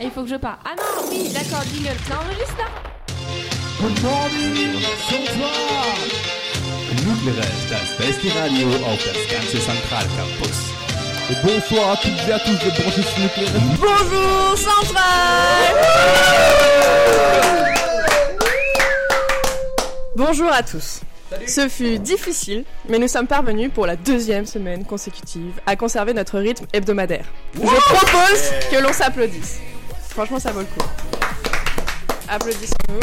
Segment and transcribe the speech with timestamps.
[0.00, 0.56] Et il faut que je parle.
[0.64, 1.94] Ah non, oui, d'accord, jingle.
[2.08, 2.64] Ça enregistre là
[3.80, 4.80] Good morning,
[7.68, 10.72] das beste Radio auf das ganze Zentralcampus.
[11.30, 13.50] Et bonsoir à toutes et à tous de brancher sur Nucléaire.
[13.78, 15.74] Bonjour Central
[20.16, 21.00] Bonjour à tous.
[21.46, 26.38] Ce fut difficile, mais nous sommes parvenus pour la deuxième semaine consécutive à conserver notre
[26.38, 27.26] rythme hebdomadaire.
[27.54, 29.60] Je propose que l'on s'applaudisse.
[30.10, 30.86] Franchement, ça vaut le coup.
[32.28, 33.00] Applaudissons-nous.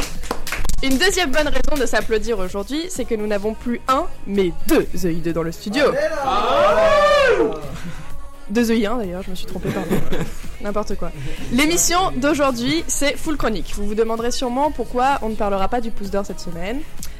[0.83, 4.87] Une deuxième bonne raison de s'applaudir aujourd'hui, c'est que nous n'avons plus un, mais deux
[4.95, 5.85] EI2 dans le studio.
[8.49, 9.95] Deux EI1 d'ailleurs, je me suis trompée, pardon.
[10.61, 11.11] N'importe quoi.
[11.51, 13.73] L'émission d'aujourd'hui, c'est Full Chronique.
[13.75, 16.79] Vous vous demanderez sûrement pourquoi on ne parlera pas du pouce d'or cette semaine.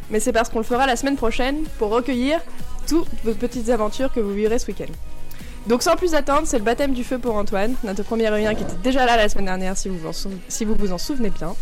[0.10, 2.40] Mais c'est parce qu'on le fera la semaine prochaine pour recueillir
[2.88, 4.92] toutes vos petites aventures que vous vivrez ce week-end.
[5.68, 8.64] Donc sans plus attendre, c'est le baptême du feu pour Antoine, notre premier EI1 qui
[8.64, 11.56] était déjà là la semaine dernière si vous, vous en souvenez bien.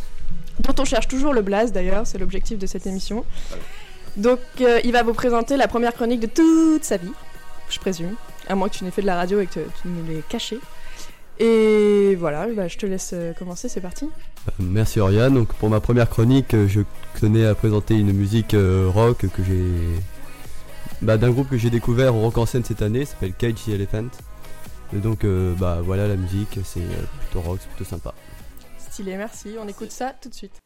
[0.59, 3.25] Dont on cherche toujours le blaze d'ailleurs, c'est l'objectif de cette émission.
[4.16, 7.12] Donc euh, il va vous présenter la première chronique de toute sa vie,
[7.70, 8.14] je présume.
[8.47, 10.59] À moins que tu n'aies fait de la radio et que tu nous l'aies caché.
[11.40, 14.06] Et voilà, bah, je te laisse euh, commencer, c'est parti.
[14.06, 15.34] Euh, Merci Oriane.
[15.34, 16.81] Donc pour ma première chronique, je
[17.19, 19.64] tenais à présenter une musique rock que j'ai
[21.01, 24.09] bah, d'un groupe que j'ai découvert au Rock en scène cette année, s'appelle Cage Elephant.
[24.93, 28.13] Et donc euh, bah voilà la musique, c'est euh, plutôt rock, c'est plutôt sympa.
[28.77, 29.55] Stylé, merci.
[29.59, 30.61] On écoute ça tout de suite.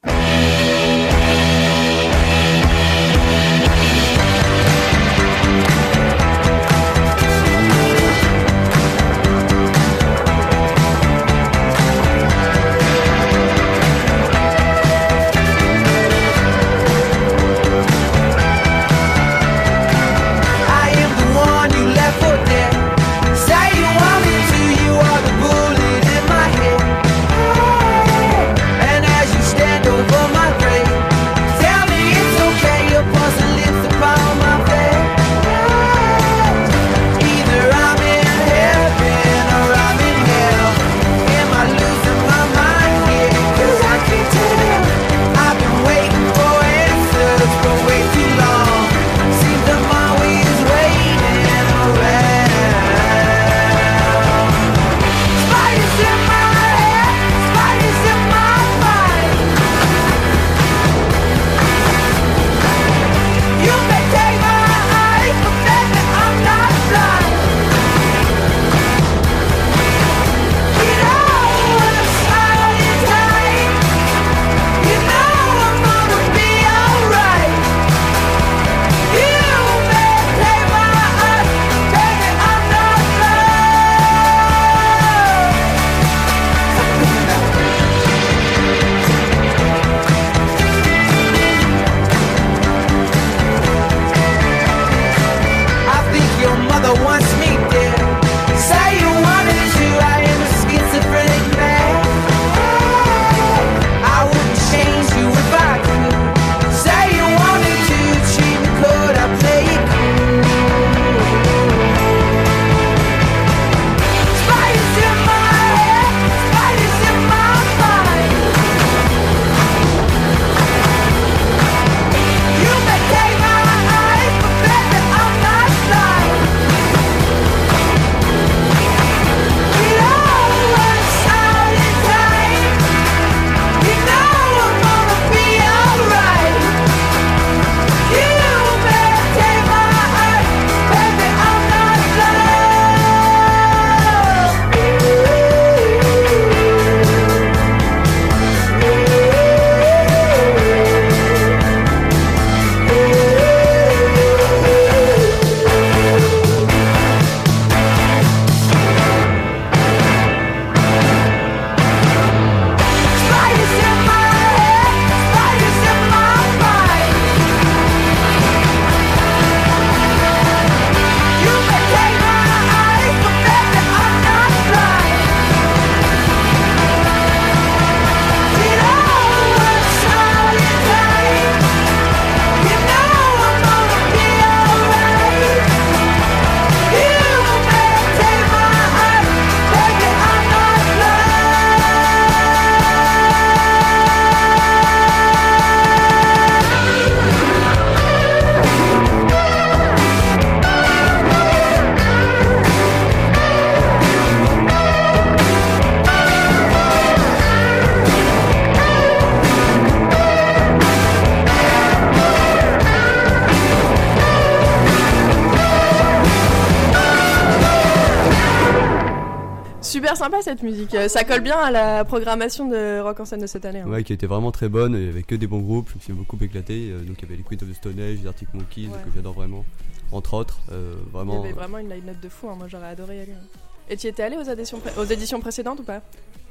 [220.16, 220.94] Sympa cette musique.
[220.96, 223.80] Euh, Ça colle bien à la programmation de Rock en scène de cette année.
[223.80, 223.88] hein.
[223.88, 226.02] Ouais, qui était vraiment très bonne, il y avait que des bons groupes, je me
[226.02, 226.90] suis beaucoup éclaté.
[226.92, 229.00] euh, donc il y avait les Queens of the Stone Age, les Arctic Monkeys, Ouais.
[229.06, 229.66] que j'adore vraiment.
[230.12, 231.44] Entre autres, euh, Il y vraiment.
[231.44, 232.50] avait vraiment une line-up de fou.
[232.50, 232.56] hein.
[232.58, 233.34] Moi, j'aurais adoré y aller.
[233.34, 233.46] hein.
[233.92, 236.02] Et tu y étais allé aux éditions, aux éditions précédentes ou pas?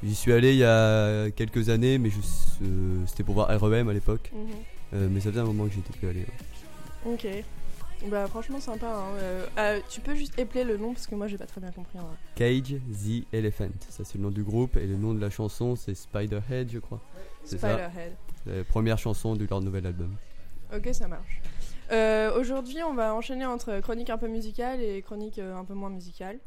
[0.03, 2.09] J'y suis allé il y a quelques années, mais
[2.61, 4.29] euh, c'était pour voir REM à l'époque.
[4.33, 4.47] Mhm.
[4.95, 6.19] Euh, mais ça faisait un moment que j'étais plus allé.
[7.05, 7.13] ouais.
[7.13, 7.27] Ok.
[8.07, 8.87] Bah franchement sympa.
[8.87, 9.13] hein.
[9.17, 11.71] Euh, euh, tu peux juste épeler le nom parce que moi j'ai pas très bien
[11.71, 11.97] compris.
[11.97, 12.07] vrai.
[12.35, 15.75] Cage the Elephant, ça c'est le nom du groupe, et le nom de la chanson
[15.75, 17.01] c'est Spiderhead, je crois.
[17.43, 18.13] C'est ça, Spiderhead.
[18.45, 20.15] la première chanson de leur nouvel album.
[20.73, 21.41] Ok, ça marche.
[21.91, 25.73] Euh, Aujourd'hui, on va enchaîner entre chronique un peu musicale et chronique euh, un peu
[25.73, 26.37] moins musicale.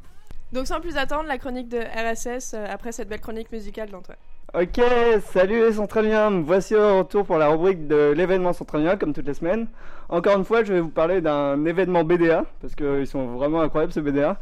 [0.52, 4.18] Donc sans plus attendre, la chronique de RSS euh, après cette belle chronique musicale d'Antoine.
[4.54, 4.80] Ok,
[5.32, 9.32] salut les centraliens, voici au retour pour la rubrique de l'événement centralien comme toutes les
[9.32, 9.66] semaines.
[10.10, 13.92] Encore une fois, je vais vous parler d'un événement BDA, parce qu'ils sont vraiment incroyables
[13.94, 14.36] ce BDA.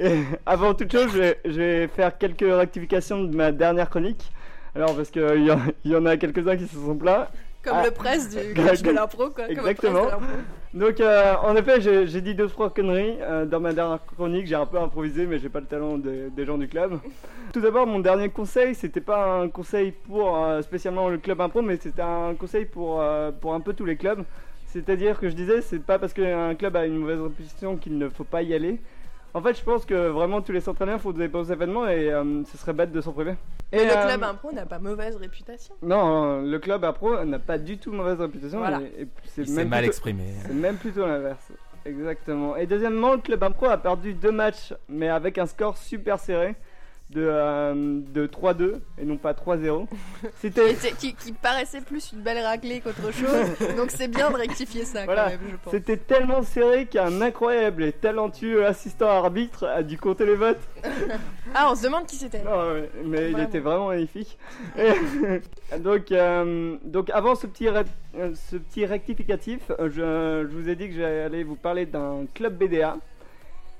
[0.00, 4.30] Et avant toute chose, je vais, je vais faire quelques rectifications de ma dernière chronique.
[4.74, 5.22] Alors parce qu'il
[5.84, 7.30] y, y en a quelques-uns qui se sont plats.
[7.62, 7.84] Comme Ah.
[7.86, 8.52] le presse du
[8.82, 9.46] de l'impro, quoi.
[9.46, 10.04] Comme le presse Exactement.
[10.04, 10.26] de l'impro.
[10.74, 14.46] Donc euh, en effet, j'ai dit deux trois conneries euh, dans ma dernière chronique.
[14.46, 16.98] J'ai un peu improvisé, mais j'ai pas le talent des- des gens du club.
[17.52, 21.62] Tout d'abord, mon dernier conseil, c'était pas un conseil pour euh, spécialement le club impro,
[21.62, 23.02] mais c'était un conseil pour
[23.40, 24.24] pour un peu tous les clubs.
[24.66, 28.08] C'est-à-dire que je disais, c'est pas parce qu'un club a une mauvaise réputation qu'il ne
[28.08, 28.80] faut pas y aller.
[29.36, 32.44] En fait, je pense que vraiment tous les centraliens font des beaux événements et euh,
[32.44, 33.34] ce serait bête de s'en priver.
[33.72, 35.74] Et le euh, club impro n'a pas mauvaise réputation.
[35.82, 38.58] Non, le club impro n'a pas du tout mauvaise réputation.
[38.58, 38.80] Voilà.
[38.82, 40.22] et- et c'est même mal plutôt- exprimé.
[40.46, 41.50] c'est même plutôt l'inverse.
[41.84, 42.56] Exactement.
[42.56, 46.54] Et deuxièmement, le club impro a perdu deux matchs, mais avec un score super serré
[47.14, 49.86] de, euh, de 3-2 et non pas 3-0.
[50.40, 50.74] C'était.
[50.98, 53.74] Qui, qui paraissait plus une belle raclée qu'autre chose.
[53.76, 55.24] Donc c'est bien de rectifier ça Voilà.
[55.24, 55.72] quand même, je pense.
[55.72, 60.60] C'était tellement serré qu'un incroyable et talentueux assistant arbitre a dû compter les votes.
[61.56, 62.42] Ah, on se demande qui c'était.
[62.42, 64.36] Non, ouais, mais il était vraiment magnifique.
[64.76, 67.84] Et donc, euh, donc avant ce petit, euh,
[68.34, 72.56] ce petit rectificatif, euh, je, je vous ai dit que j'allais vous parler d'un club
[72.58, 72.96] BDA.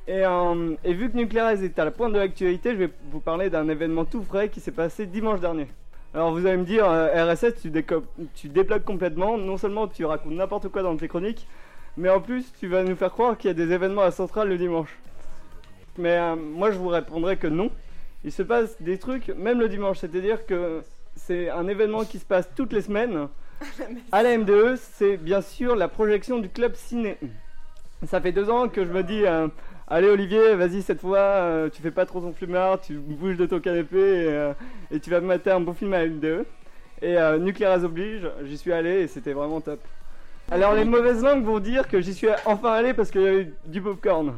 [0.06, 3.20] Et, euh, et vu que Nucleares est à la pointe de l'actualité, je vais vous
[3.20, 5.68] parler d'un événement tout frais qui s'est passé dimanche dernier.
[6.12, 7.54] Alors vous allez me dire, euh, RSS,
[8.34, 9.38] tu, débloques complètement.
[9.38, 11.48] Non seulement tu racontes n'importe quoi dans tes chroniques,
[11.96, 14.48] mais en plus tu vas nous faire croire qu'il y a des événements à Centrale
[14.48, 14.96] le dimanche.
[15.96, 17.70] Mais euh, moi je vous répondrai que non.
[18.24, 20.82] Il se passe des trucs même le dimanche, c'est-à-dire que
[21.16, 23.28] c'est un événement qui se passe toutes les semaines.
[24.12, 27.16] À la MDE, c'est bien sûr la projection du club ciné.
[28.06, 29.24] Ça fait deux ans que je me dis,
[29.88, 33.46] allez Olivier, vas-y cette fois, euh, tu fais pas trop ton flemmard, tu bouges de
[33.46, 34.52] ton canapé et, euh,
[35.02, 36.44] tu vas me mater un bon film à MDE.
[37.02, 39.80] Et euh, Nucleares oblige, j'y suis allé et c'était vraiment top.
[40.50, 43.52] Alors les mauvaises langues vont dire que j'y suis enfin allé parce qu'il y avait
[43.66, 44.34] du popcorn.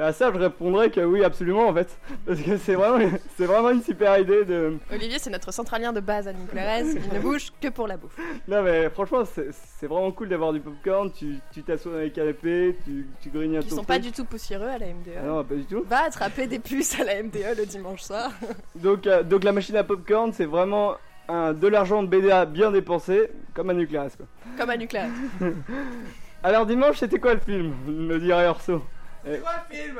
[0.00, 1.98] Et à ça je répondrais que oui absolument en fait.
[2.26, 3.06] Parce que c'est vraiment,
[3.36, 4.78] c'est vraiment une super idée de...
[4.90, 6.80] Olivier, c'est notre centralien de base à Nicolas.
[6.80, 8.18] Il ne bouge que pour la bouffe.
[8.48, 12.78] Non mais franchement c'est vraiment cool d'avoir du popcorn, tu tu t'assois dans les canapés,
[12.82, 15.10] tu, tu grignotes ton sont pas du tout poussiéreux à la MDE.
[15.18, 15.84] Ah non pas du tout.
[15.86, 18.30] Va attraper des puces à la MDE le dimanche soir.
[18.76, 20.94] Donc, euh, donc la machine à popcorn c'est vraiment
[21.28, 24.26] un, de l'argent de BDA bien dépensé, comme à Nucleares quoi.
[24.56, 25.10] Comme à Nuclear.
[26.42, 27.74] Alors dimanche c'était quoi le film?
[27.86, 28.82] Me dirait Orso.
[29.24, 29.96] C'est quoi le film?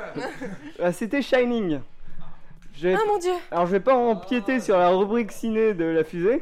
[0.81, 1.79] Ah, C'était Shining.
[2.83, 6.41] Ah mon dieu Alors je vais pas empiéter sur la rubrique ciné de la fusée,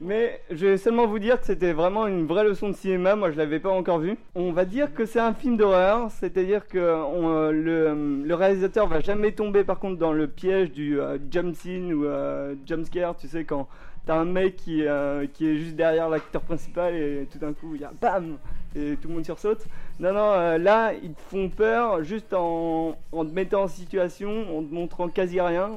[0.00, 3.30] mais je vais seulement vous dire que c'était vraiment une vraie leçon de cinéma, moi
[3.30, 4.18] je l'avais pas encore vu.
[4.34, 8.34] On va dire que c'est un film d'horreur, c'est-à-dire que on, euh, le, euh, le
[8.34, 12.54] réalisateur va jamais tomber par contre dans le piège du euh, jump scene ou euh,
[12.66, 13.68] jump scare, tu sais quand
[14.04, 17.74] t'as un mec qui, euh, qui est juste derrière l'acteur principal et tout d'un coup
[17.74, 18.36] il y a BAM
[18.76, 19.64] et tout le monde sursaute.
[20.00, 24.58] Non, non, euh, là, ils te font peur juste en, en te mettant en situation,
[24.58, 25.70] en te montrant quasi rien.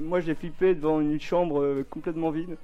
[0.00, 2.56] Moi, j'ai flippé devant une chambre euh, complètement vide.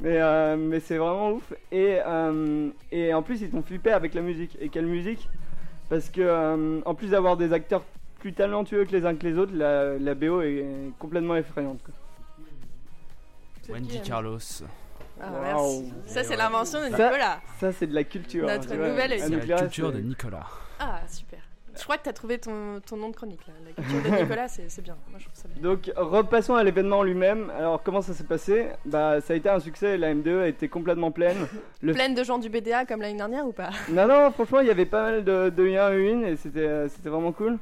[0.00, 1.52] Mais, euh, mais c'est vraiment ouf.
[1.72, 4.56] Et, euh, et en plus, ils t'ont flippé avec la musique.
[4.60, 5.28] Et quelle musique?
[5.88, 7.82] Parce que, euh, en plus d'avoir des acteurs
[8.18, 10.64] plus talentueux que les uns que les autres, la, la BO est
[10.98, 11.78] complètement effrayante.
[11.84, 11.94] quoi.
[13.74, 14.38] Wendy Carlos.
[15.20, 15.92] Ah, merci.
[16.06, 17.40] Ça, c'est l'invention de Nicolas.
[17.58, 18.46] Ça, c'est de la culture.
[18.46, 18.88] Notre tu vois.
[18.88, 19.30] nouvelle émission.
[19.30, 20.46] La Nucleares, culture de Nicolas.
[20.78, 21.38] Ah, super.
[21.78, 23.52] Je crois que t'as trouvé ton, ton nom de chronique là.
[23.66, 24.96] La culture de Nicolas, c'est c'est bien.
[25.10, 25.62] Moi, je trouve ça bien.
[25.62, 27.50] Donc repassons à l'événement lui-même.
[27.50, 28.68] Alors comment ça s'est passé?
[28.86, 31.36] Bah ça a été un succès, la M2 a été complètement pleine.
[31.82, 33.68] Le- Pleine de gens du BDA comme l'année dernière ou pas?
[33.90, 36.88] Non non franchement il y avait pas mal de, de liens une et c'était euh,
[36.88, 37.58] c'était vraiment cool.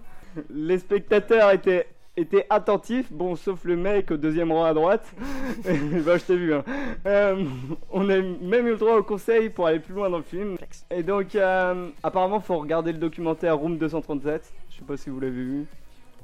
[0.48, 5.04] Les spectateurs étaient étaient attentifs, bon sauf le mec au deuxième rang à droite.
[6.04, 6.54] bah je t'ai vu.
[6.54, 6.64] hein.
[7.06, 7.44] Euh,
[7.90, 10.56] on a même eu le droit au conseil pour aller plus loin dans le film.
[10.90, 14.52] Et donc euh, apparemment faut regarder le documentaire Room 237.
[14.70, 15.66] Je sais pas si vous l'avez vu.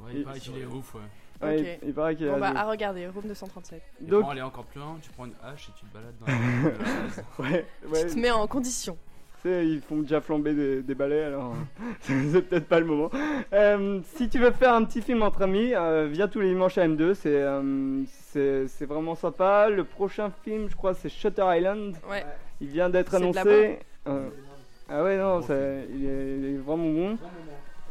[0.03, 1.01] Ouais, il paraît qu'il est ouf, ouais.
[1.43, 1.67] Ouais, Ok.
[1.83, 3.81] il, il paraît qu'il est Bon bah à regarder, Room 237.
[4.03, 6.15] Et Donc- pour aller encore plus loin, tu prends une hache et tu te balades
[6.21, 6.27] dans
[6.79, 7.25] la, chaise.
[7.39, 8.07] Ouais, ouais.
[8.09, 8.97] Tu te mets en condition.
[9.45, 11.55] Ils font déjà flamber des, des balais, alors
[12.01, 13.11] c'est peut-être pas le moment.
[13.53, 16.77] Euh, si tu veux faire un petit film entre amis, euh, viens tous les dimanches
[16.79, 18.03] à M2, c'est euh,
[18.35, 19.69] c'est vraiment sympa.
[19.71, 21.97] Le prochain film, je crois, c'est Shutter Island.
[22.11, 22.25] Ouais.
[22.61, 23.79] Il vient d'être annoncé.
[24.93, 25.55] Ah ouais, non, ça-
[25.95, 27.19] il, est, il est vraiment bon.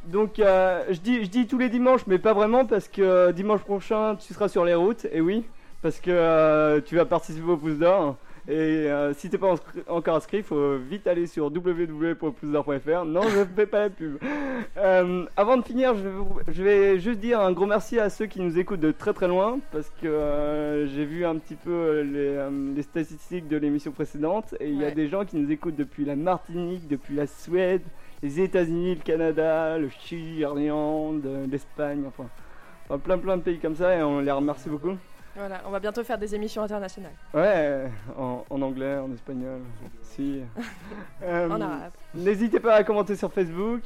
[0.05, 4.15] Donc, je, dis, je dis tous les dimanches, mais pas vraiment, parce que dimanche prochain,
[4.17, 5.45] tu seras sur les routes, et oui,
[5.81, 8.17] parce que tu vas participer au pouce d'or.
[8.49, 13.05] Et euh, si t'es pas inscrit- encore inscrit, il faut vite aller sur www.poucedor.fr.
[13.05, 14.17] Non, je fais pas la pub.
[14.77, 18.09] Euh, avant de finir, je vais, vous- je vais juste dire un gros merci à
[18.09, 21.55] ceux qui nous écoutent de très très loin, parce que euh, j'ai vu un petit
[21.55, 25.37] peu les, euh, les statistiques de l'émission précédente, et il y a des gens qui
[25.37, 27.81] nous écoutent depuis la Martinique, depuis la Suède,
[28.21, 32.25] les États-Unis, le Canada, le Chili, l'Irlande, l'Espagne, enfin,
[32.85, 34.95] enfin, plein plein de pays comme ça, et on les remercie beaucoup.
[35.35, 37.13] Voilà, on va bientôt faire des émissions internationales.
[37.33, 39.61] Ouais, en, en anglais, en espagnol,
[40.01, 40.41] si.
[41.23, 41.91] Euh, En arabe.
[42.15, 43.81] N'hésitez pas à commenter sur Facebook.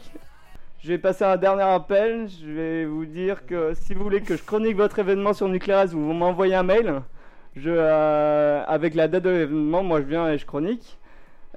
[0.80, 2.28] Je vais passer un dernier appel.
[2.30, 5.88] Je vais vous dire que si vous voulez que je chronique votre événement sur Nucleares,
[5.88, 7.02] vous m'envoyez un mail.
[7.56, 10.98] Je, euh, avec la date de l'événement, moi je viens et je chronique.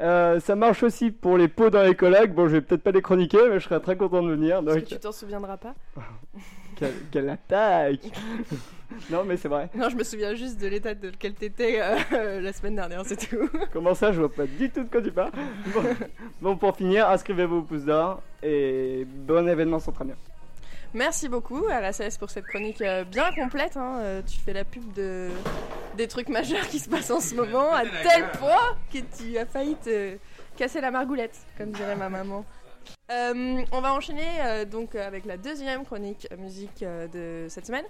[0.01, 2.33] Euh, ça marche aussi pour les pots dans les collègues.
[2.35, 4.63] Bon, je vais peut-être pas les chroniquer, mais je serais très content de venir.
[4.63, 5.75] Parce Donc, que tu t'en souviendras pas
[6.77, 8.01] quelle, quelle attaque
[9.11, 9.69] Non, mais c'est vrai.
[9.75, 13.17] Non, je me souviens juste de l'état de lequel t'étais euh, la semaine dernière, c'est
[13.29, 13.51] tout.
[13.73, 15.33] Comment ça, je vois pas du tout de quoi tu parles.
[15.75, 15.83] Bon,
[16.41, 20.15] bon, pour finir, inscrivez-vous au pouce d'or et bon événement bien.
[20.95, 23.77] Merci beaucoup à la CS pour cette chronique euh, bien complète.
[23.77, 23.99] hein.
[24.01, 25.29] Euh, tu fais la pub de...
[25.97, 29.47] des trucs majeurs qui se passent en ce moment à tel point que tu as
[29.47, 30.17] failli te
[30.57, 32.45] casser la margoulette, comme dirait ma maman.
[33.11, 37.67] Euh, on va enchaîner euh, donc avec la deuxième chronique euh, musique euh, de cette
[37.67, 37.85] semaine,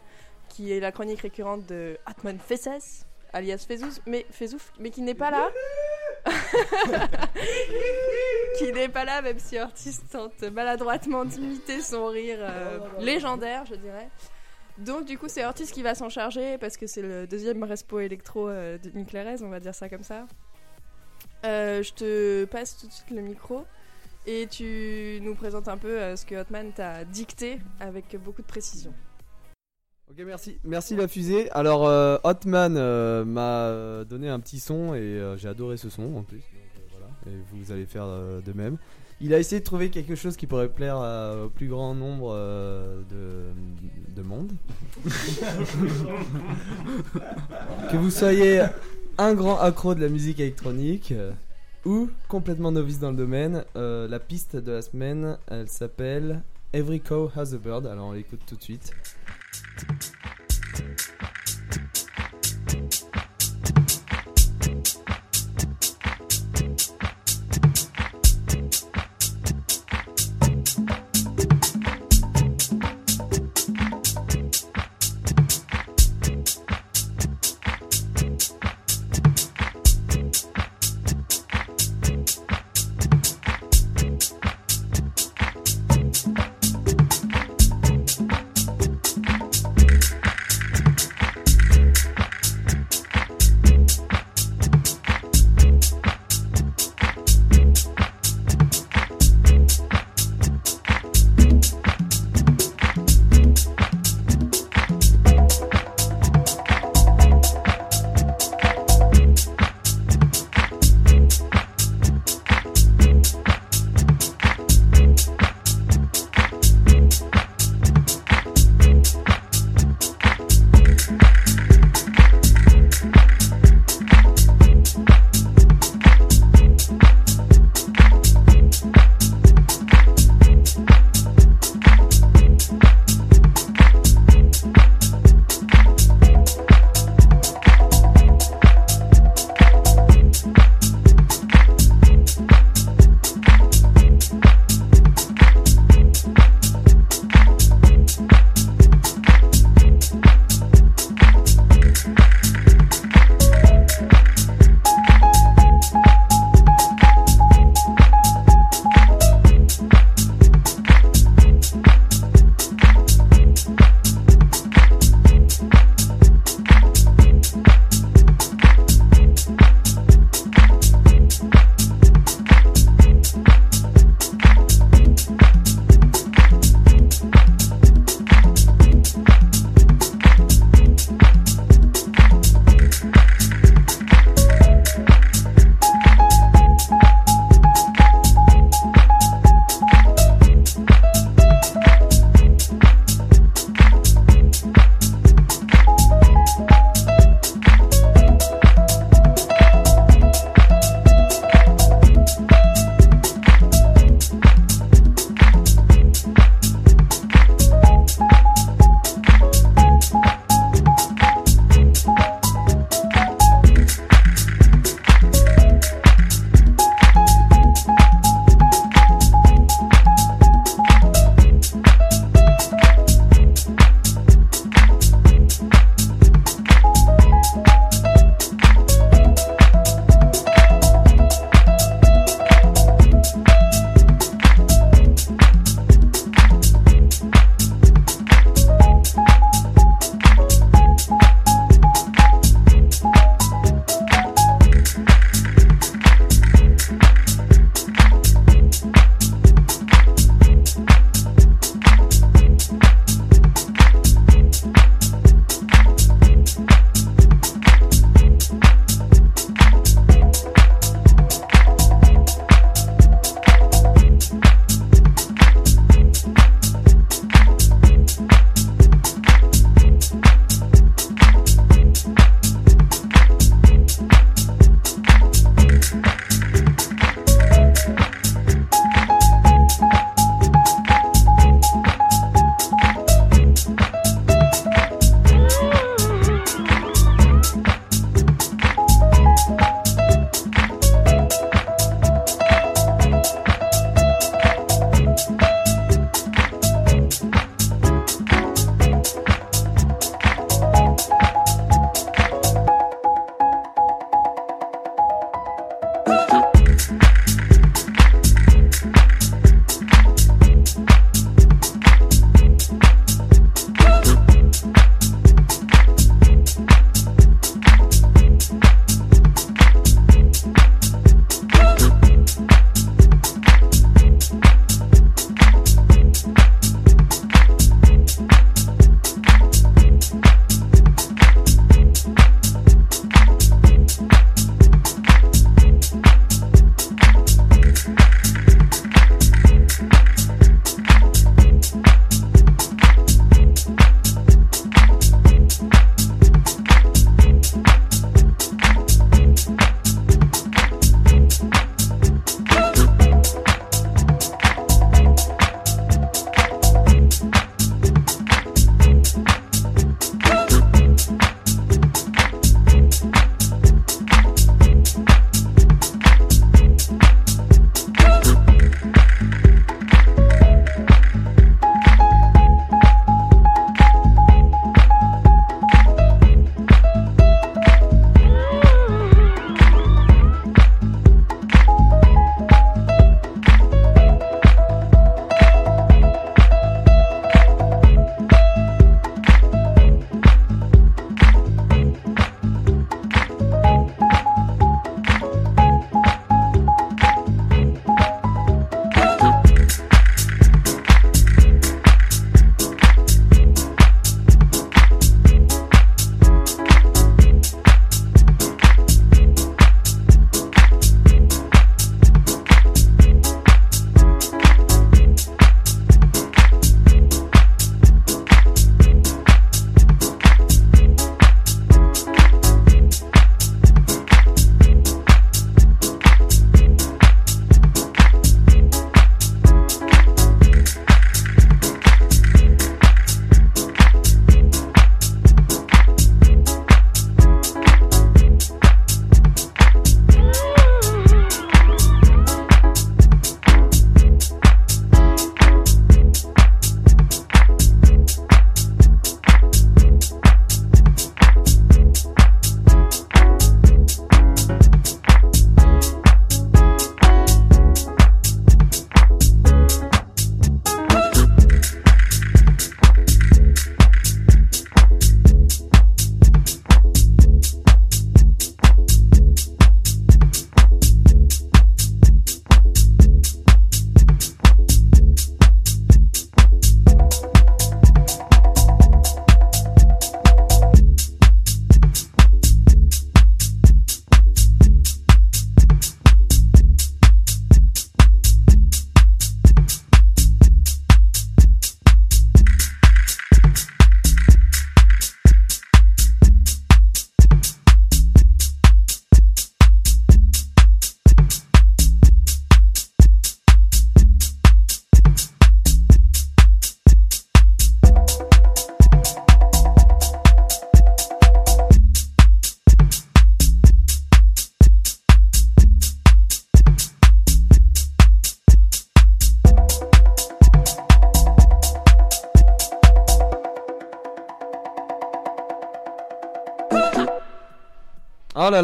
[0.48, 5.14] qui est la chronique récurrente de Atman Fesses, alias Fezouz, mais Fezouf, mais qui n'est
[5.14, 5.50] pas là.
[8.58, 13.74] qui n'est pas là, même si Ortiz tente maladroitement d'imiter son rire euh, légendaire, je
[13.74, 14.08] dirais.
[14.78, 18.00] Donc du coup, c'est Ortiz qui va s'en charger parce que c'est le deuxième respo
[18.00, 20.26] électro euh, de Niclérez, on va dire ça comme ça.
[21.44, 23.64] Euh, je te passe tout de suite le micro
[24.26, 28.46] et tu nous présentes un peu euh, ce que Hotman t'a dicté avec beaucoup de
[28.46, 28.92] précision.
[30.10, 31.50] Ok, merci, merci la fusée.
[31.50, 35.90] Alors, euh, Hotman euh, m'a euh, donné un petit son et euh, j'ai adoré ce
[35.90, 36.38] son en plus.
[36.38, 37.06] Donc, euh, voilà.
[37.26, 38.76] Et vous allez faire euh, de même.
[39.20, 40.98] Il a essayé de trouver quelque chose qui pourrait plaire
[41.42, 43.46] au plus grand nombre euh, de,
[44.14, 44.52] de monde.
[47.90, 48.62] que vous soyez
[49.16, 51.32] un grand accro de la musique électronique euh,
[51.86, 57.00] ou complètement novice dans le domaine, euh, la piste de la semaine, elle s'appelle Every
[57.00, 57.86] Cow Has a Bird.
[57.86, 58.92] Alors on l'écoute tout de suite.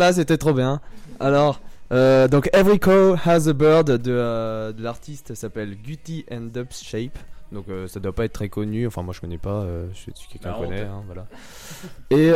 [0.03, 0.81] Là c'était trop bien.
[1.21, 1.61] Alors,
[1.93, 6.67] euh, donc Every Crow Has a Bird de, euh, de l'artiste s'appelle Gutty and Dub
[6.73, 7.17] Shape.
[7.53, 8.87] Donc euh, ça doit pas être très connu.
[8.87, 9.65] Enfin moi je connais pas.
[9.93, 10.65] je sais si quelqu'un honte.
[10.69, 10.81] connaît.
[10.83, 11.27] hein, voilà.
[12.11, 12.33] Et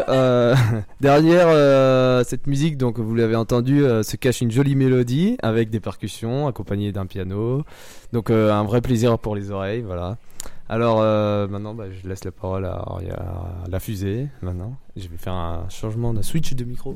[1.00, 6.46] derrière cette musique, donc vous l'avez entendu, se cache une jolie mélodie avec des percussions
[6.46, 7.64] accompagnées d'un piano.
[8.12, 9.82] Donc un vrai plaisir pour les oreilles.
[9.82, 10.18] Voilà.
[10.68, 14.28] Alors euh, maintenant, bah, je laisse la parole à, à la fusée.
[14.42, 16.94] Maintenant, je vais faire un changement de switch de micro.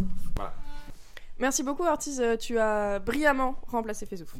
[1.40, 2.20] Merci beaucoup, Ortiz.
[2.20, 4.34] euh, Tu as brillamment remplacé Fezouf.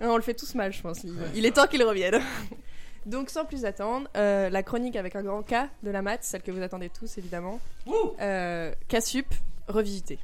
[0.00, 1.04] on le fait tous mal, je pense.
[1.04, 2.20] Il, il est temps qu'il revienne.
[3.06, 6.42] Donc, sans plus attendre, euh, la chronique avec un grand K de la maths, celle
[6.42, 7.58] que vous attendez tous, évidemment.
[8.20, 9.26] Euh, K-Sup,
[9.66, 10.18] revisité.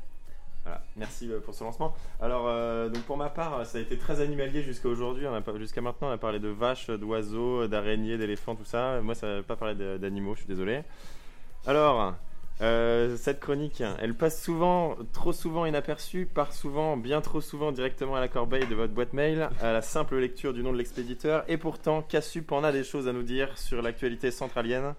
[0.62, 1.94] Voilà, merci euh, pour ce lancement.
[2.20, 5.26] Alors, euh, donc pour ma part, ça a été très animalier jusqu'à aujourd'hui.
[5.56, 9.00] Jusqu'à maintenant, on a parlé de vaches, d'oiseaux, d'araignées, d'éléphants, tout ça.
[9.00, 10.82] Moi, ça n'a pas parlé d'animaux, je suis désolé.
[11.66, 12.14] Alors,
[12.60, 18.16] euh, cette chronique, elle passe souvent, trop souvent inaperçue, part souvent, bien trop souvent directement
[18.16, 21.44] à la corbeille de votre boîte mail, à la simple lecture du nom de l'expéditeur.
[21.46, 24.94] Et pourtant, Cassup en a des choses à nous dire sur l'actualité centralienne.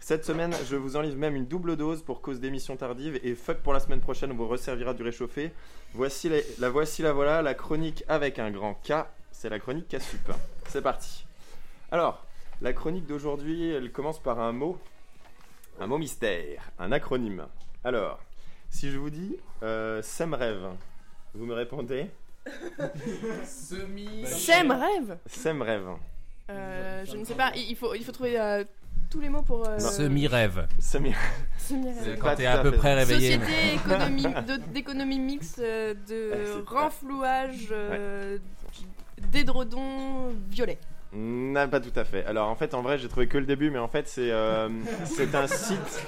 [0.00, 3.58] Cette semaine, je vous enlève même une double dose pour cause d'émission tardive et fuck
[3.58, 5.52] pour la semaine prochaine, on vous resservira du réchauffé.
[5.92, 8.92] Voici les- la voici la voilà, la chronique avec un grand K,
[9.32, 10.32] c'est la chronique K-Sup.
[10.68, 11.26] C'est parti.
[11.90, 12.24] Alors,
[12.62, 14.78] la chronique d'aujourd'hui, elle commence par un mot,
[15.80, 17.46] un mot mystère, un acronyme.
[17.84, 18.18] Alors,
[18.70, 20.68] si je vous dis euh, Semrêve,
[21.34, 22.06] vous me répondez
[23.44, 24.24] Semi.
[24.26, 25.88] Sem rêve Semrêve.
[26.50, 28.64] Euh, Je ne sais pas, il il faut, il faut trouver euh,
[29.10, 29.66] tous les mots pour.
[29.68, 30.66] euh, Semi-rêve.
[30.78, 31.14] Semi-
[31.58, 31.96] semi-rêve.
[32.02, 32.76] C'est Pas quand tout t'es à à peu fait.
[32.78, 33.38] près réveillé.
[33.38, 38.38] Société économie, de- d'économie mixte, euh, de c'est pas- renflouage, euh,
[39.30, 40.78] d'édredons violets.
[41.12, 42.24] Non, pas tout à fait.
[42.26, 44.68] Alors en fait, en vrai, j'ai trouvé que le début, mais en fait, c'est euh,
[45.04, 46.02] c'est un site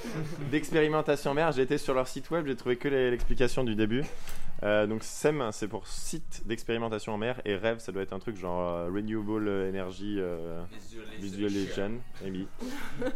[0.51, 1.53] d'expérimentation mer.
[1.53, 4.05] J'ai été sur leur site web, j'ai trouvé que l'explication du début.
[4.63, 8.19] Euh, donc SEM, c'est pour site d'expérimentation en mer, et rêve, ça doit être un
[8.19, 10.63] truc genre euh, Renewable Energy euh,
[11.19, 12.47] Visualization, maybe.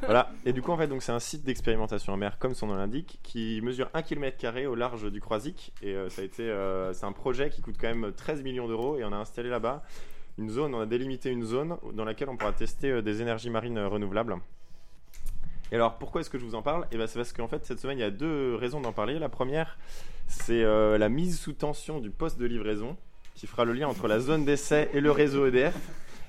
[0.05, 0.31] voilà.
[0.47, 2.77] Et du coup, en fait, donc c'est un site d'expérimentation en mer, comme son nom
[2.77, 5.73] l'indique, qui mesure 1 km au large du Croisic.
[5.83, 8.66] Et euh, ça a été, euh, c'est un projet qui coûte quand même 13 millions
[8.66, 9.83] d'euros, et on a installé là-bas
[10.38, 13.51] une zone, on a délimité une zone dans laquelle on pourra tester euh, des énergies
[13.51, 14.37] marines euh, renouvelables.
[15.73, 16.87] Et alors, pourquoi est-ce que je vous en parle?
[16.92, 19.18] Eh ben, C'est parce qu'en fait, cette semaine, il y a deux raisons d'en parler.
[19.18, 19.79] La première,
[20.27, 22.97] c'est euh, la mise sous tension du poste de livraison,
[23.35, 25.75] qui fera le lien entre la zone d'essai et le réseau EDF.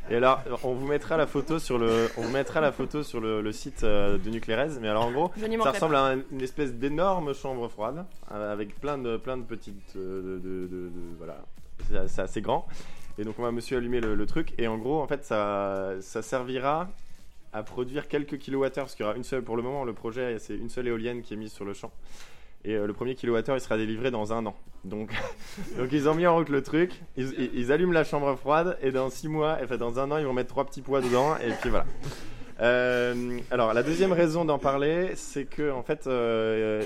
[0.10, 3.20] Et alors, on vous mettra la photo sur le, on vous mettra la photo sur
[3.20, 4.80] le, le site euh, de Nuclérez.
[4.80, 5.32] Mais alors, en gros,
[5.64, 9.44] ça ressemble à un- une espèce d'énorme chambre froide euh, avec plein de, plein de
[9.44, 9.96] petites.
[9.96, 11.38] euh, de, de- de- de- voilà.
[12.08, 12.68] C'est assez grand.
[13.18, 14.54] Et donc, on va monsieur allumer le, truc.
[14.58, 16.90] Et en gros, en fait, ça, ça servira
[17.54, 18.86] à produire quelques kilowattheures.
[18.86, 21.22] Parce qu'il y aura une seule, pour le moment, le projet, c'est une seule éolienne
[21.22, 21.92] qui est mise sur le champ.
[22.66, 24.56] Et euh, le premier kilowattheure, il sera délivré dans un an.
[24.84, 25.12] Donc,
[25.78, 26.92] donc ils ont mis en route le truc.
[27.16, 28.78] Ils, ils- allument la chambre froide.
[28.82, 31.38] Et dans six mois, enfin, dans un an, ils vont mettre trois petits poids dedans.
[31.38, 31.86] Et puis voilà.
[32.62, 36.84] Euh, alors, la deuxième raison d'en parler, c'est que, en fait, euh,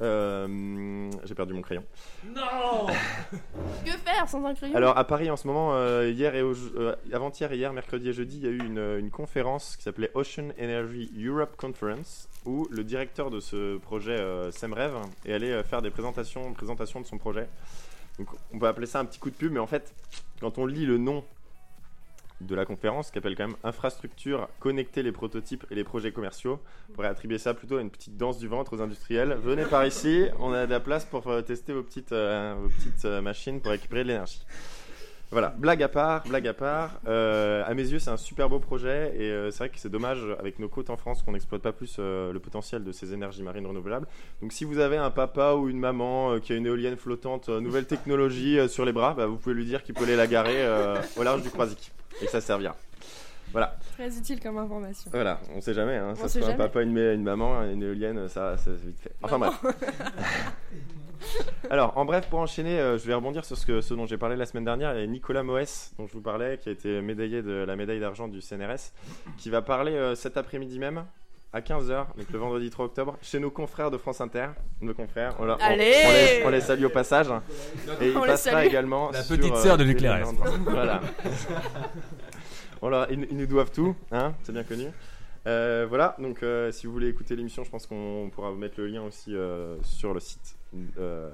[0.00, 1.84] euh, j'ai perdu mon crayon.
[2.24, 2.86] Non
[3.84, 4.74] Que faire sans un crayon?
[4.76, 8.08] Alors, à Paris, en ce moment, euh, hier et au- euh, avant-hier et hier, mercredi
[8.08, 12.28] et jeudi, il y a eu une, une conférence qui s'appelait Ocean Energy Europe Conference,
[12.44, 14.94] où le directeur de ce projet, euh, Semrev,
[15.26, 17.48] est allé faire des présentations, présentations de son projet.
[18.18, 19.92] Donc, on peut appeler ça un petit coup de pub, mais en fait,
[20.40, 21.24] quand on lit le nom
[22.46, 26.60] de la conférence, qui appelle quand même Infrastructure, connecter les prototypes et les projets commerciaux,
[26.90, 29.36] on pourrait attribuer ça plutôt à une petite danse du ventre aux industriels.
[29.42, 32.54] Venez par ici, on a de la place pour tester vos petites, euh,
[33.04, 34.44] euh, machines pour récupérer de l'énergie.
[35.30, 37.00] Voilà, blague à part, blague à part.
[37.08, 39.88] euh, à mes yeux, c'est un super beau projet et euh, c'est vrai que c'est
[39.88, 43.42] dommage avec nos côtes en France qu'on n'exploite pas plus le potentiel de ces énergies
[43.42, 44.06] marines renouvelables.
[44.42, 47.86] Donc, si vous avez un papa ou une maman qui a une éolienne flottante, nouvelle
[47.86, 50.68] technologie sur les bras, bah, vous pouvez lui dire qu'il peut aller la garer
[51.16, 52.76] au large du Croisic et ça servira.
[53.52, 55.10] Voilà, Très utile comme information.
[55.12, 55.96] voilà, on sait jamais.
[55.96, 56.64] Hein, On ça sait soit un jamais.
[56.64, 59.12] papa, une, une maman, une éolienne, ça, ça c'est vite fait.
[59.22, 59.54] Enfin bref.
[61.70, 64.18] Alors, en bref, pour enchaîner, euh, je vais rebondir sur ce, que, ce dont j'ai
[64.18, 64.94] parlé la semaine dernière.
[64.94, 67.76] Il y a Nicolas Moès, dont je vous parlais, qui a été médaillé de la
[67.76, 68.92] médaille d'argent du CNRS,
[69.38, 71.04] qui va parler euh, cet après-midi même,
[71.54, 74.48] à 15h, donc le vendredi 3 octobre, chez nos confrères de France Inter.
[74.80, 77.28] Nos confrères, on, leur- on- Allez on les, on les salue au passage.
[78.00, 79.84] Et il passera également La sur, petite euh, sœur de.
[79.84, 80.34] Land.
[82.80, 83.06] Voilà.
[83.10, 84.86] Ils, ils nous doivent tout, hein, c'est bien connu.
[85.46, 88.74] Euh, voilà, donc euh, si vous voulez écouter l'émission, je pense qu'on pourra vous mettre
[88.78, 90.56] le lien aussi euh, sur le site
[90.98, 91.30] euh,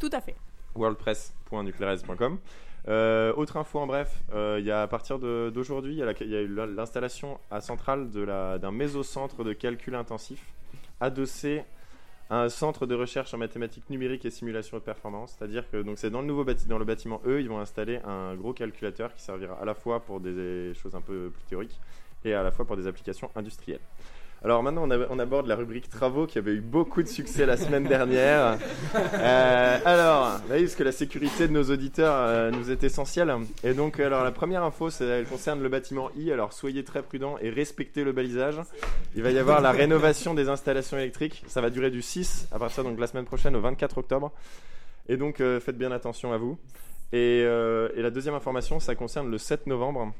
[0.00, 0.36] Tout à fait.
[0.74, 2.38] worldpress.nucleares.com.
[2.88, 7.38] Euh, autre info en bref, euh, à partir d'aujourd'hui, il y a eu la- l'installation
[7.50, 10.44] à Centrale d'un mésocentre de calcul intensif
[11.00, 11.62] adossé
[12.30, 15.36] un centre de recherche en mathématiques numériques et simulation de performance.
[15.38, 19.22] C'est-à-dire que c'est dans dans le bâtiment E, ils vont installer un gros calculateur qui
[19.22, 21.78] servira à la fois pour des choses un peu plus théoriques
[22.24, 23.80] et à la fois pour des applications industrielles.
[24.44, 27.46] Alors maintenant, on, a- on aborde la rubrique travaux qui avait eu beaucoup de succès
[27.46, 28.58] la semaine dernière.
[29.14, 33.32] Euh, alors, vous voyez, parce que la sécurité de nos auditeurs euh, nous est essentielle.
[33.62, 36.32] Et donc, alors la première info, elle concerne le bâtiment I.
[36.32, 38.60] Alors, soyez très prudents et respectez le balisage.
[39.14, 41.44] Il va y avoir la rénovation des installations électriques.
[41.46, 44.32] Ça va durer du 6 à partir donc de la semaine prochaine au 24 octobre.
[45.08, 46.58] Et donc, euh, faites bien attention à vous.
[47.12, 50.12] Et, et la deuxième information, ça concerne le 7 novembre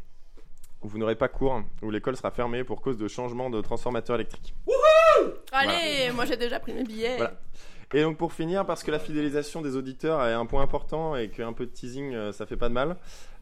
[0.83, 4.17] où vous n'aurez pas cours, où l'école sera fermée pour cause de changement de transformateur
[4.17, 4.55] électrique.
[5.53, 7.17] Allez, moi j'ai déjà pris mes billets.
[7.17, 7.35] Voilà.
[7.95, 11.29] Et donc pour finir, parce que la fidélisation des auditeurs est un point important et
[11.29, 12.97] qu'un peu de teasing, euh, ça fait pas de mal,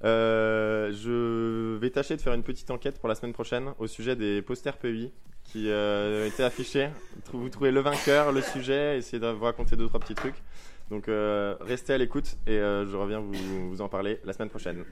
[0.04, 4.16] euh, je vais tâcher de faire une petite enquête pour la semaine prochaine au sujet
[4.16, 5.12] des posters PEI
[5.44, 6.90] qui euh, étaient affichés.
[7.32, 10.42] Vous trouvez le vainqueur, le sujet, essayez de vous raconter deux trois petits trucs.
[10.90, 14.50] Donc euh, restez à l'écoute et euh, je reviens vous, vous en parler la semaine
[14.50, 14.84] prochaine.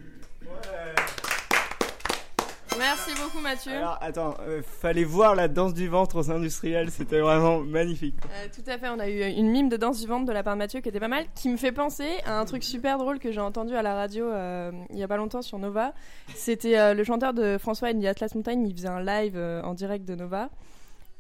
[2.79, 3.73] Merci beaucoup Mathieu.
[3.73, 8.15] Alors, attends, euh, fallait voir la danse du ventre aux industriels, c'était vraiment magnifique.
[8.25, 10.55] Euh, tout à fait, on a eu une mime de danse vivante de la part
[10.55, 13.19] de Mathieu qui était pas mal, qui me fait penser à un truc super drôle
[13.19, 15.93] que j'ai entendu à la radio euh, il y a pas longtemps sur Nova.
[16.35, 19.63] C'était euh, le chanteur de François and the Atlas Mountain, il faisait un live euh,
[19.63, 20.51] en direct de Nova.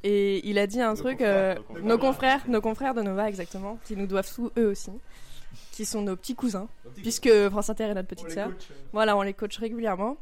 [0.04, 3.78] Et il a dit un truc, euh, confrères, nos confrères, nos confrères de Nova exactement,
[3.84, 4.92] qui nous doivent tout eux aussi,
[5.72, 8.50] qui sont nos petits cousins, puisque France Inter est notre petite sœur.
[8.92, 10.16] Voilà, on les coach régulièrement.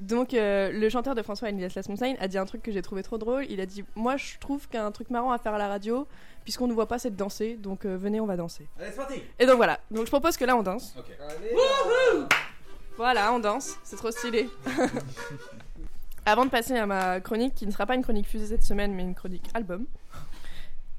[0.00, 3.02] Donc, euh, le chanteur de François Atlas Mountain a dit un truc que j'ai trouvé
[3.02, 3.46] trop drôle.
[3.48, 6.06] Il a dit Moi, je trouve qu'un truc marrant à faire à la radio,
[6.44, 7.56] puisqu'on ne voit pas, c'est de danser.
[7.56, 8.68] Donc, euh, venez, on va danser.
[8.78, 9.80] Allez, c'est parti Et donc, voilà.
[9.90, 10.94] Donc, je propose que là, on danse.
[10.96, 11.54] Allez,
[12.96, 13.76] Voilà, on danse.
[13.82, 14.48] C'est trop stylé.
[16.26, 18.92] Avant de passer à ma chronique, qui ne sera pas une chronique fusée cette semaine,
[18.94, 19.86] mais une chronique album.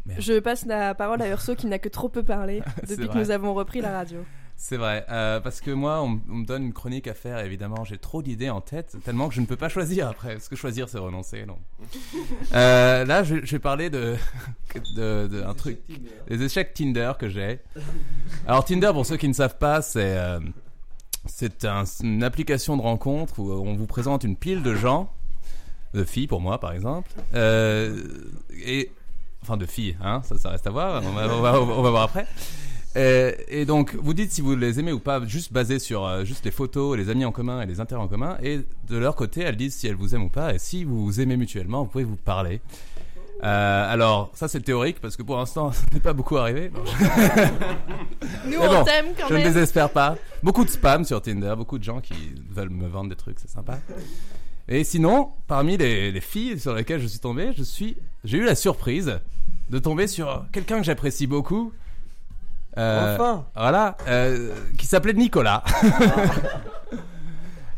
[0.05, 0.21] Merde.
[0.21, 3.31] Je passe la parole à Urso qui n'a que trop peu parlé depuis que nous
[3.31, 4.25] avons repris la radio.
[4.61, 7.85] C'est vrai, euh, parce que moi, on, on me donne une chronique à faire, évidemment,
[7.85, 10.57] j'ai trop d'idées en tête, tellement que je ne peux pas choisir après, parce que
[10.57, 11.57] choisir, c'est renoncer, non.
[12.53, 14.15] Euh, là, je, je vais parler de,
[14.95, 15.79] de, de un truc,
[16.27, 17.59] des échecs Tinder que j'ai.
[18.47, 20.39] Alors, Tinder, pour ceux qui ne savent pas, c'est euh,
[21.25, 25.09] c'est un- une application de rencontre où on vous présente une pile de gens,
[25.93, 28.91] de filles pour moi, par exemple, et
[29.41, 31.89] enfin de filles, hein, ça, ça reste à voir, on va, on va, on va
[31.91, 32.27] voir après.
[32.97, 36.25] Euh, et donc, vous dites si vous les aimez ou pas, juste basé sur euh,
[36.25, 38.37] juste les photos, les amis en commun et les intérêts en commun.
[38.41, 40.53] Et de leur côté, elles disent si elles vous aiment ou pas.
[40.55, 42.61] Et si vous vous aimez mutuellement, vous pouvez vous parler.
[43.43, 46.71] Euh, alors, ça c'est théorique parce que pour l'instant, ça n'est pas beaucoup arrivé.
[46.73, 49.47] Non, je- Nous, on t'aime quand je ne même.
[49.47, 50.17] désespère pas.
[50.43, 52.15] Beaucoup de spam sur Tinder, beaucoup de gens qui
[52.49, 53.79] veulent me vendre des trucs, c'est sympa.
[54.67, 58.43] Et sinon, parmi les, les filles sur lesquelles je suis tombé, je suis, j'ai eu
[58.45, 59.19] la surprise
[59.69, 61.71] de tomber sur quelqu'un que j'apprécie beaucoup.
[62.77, 65.63] Euh, Enfin Voilà, euh, qui s'appelait Nicolas.